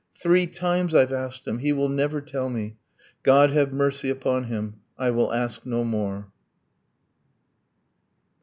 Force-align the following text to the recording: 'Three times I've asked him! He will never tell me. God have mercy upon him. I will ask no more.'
'Three 0.17 0.47
times 0.47 0.95
I've 0.95 1.13
asked 1.13 1.47
him! 1.47 1.59
He 1.59 1.71
will 1.71 1.87
never 1.87 2.21
tell 2.21 2.49
me. 2.49 2.75
God 3.21 3.51
have 3.51 3.71
mercy 3.71 4.09
upon 4.09 4.45
him. 4.45 4.77
I 4.97 5.11
will 5.11 5.31
ask 5.31 5.63
no 5.63 5.83
more.' 5.83 6.31